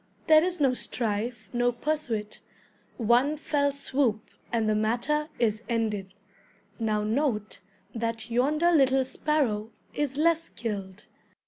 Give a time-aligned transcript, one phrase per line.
[0.25, 2.39] There is no strife, no pursuit,
[2.97, 6.15] one fell swoop, and the matter is ended.
[6.79, 7.59] Now note
[7.93, 11.05] that yonder little sparrow is less skilled.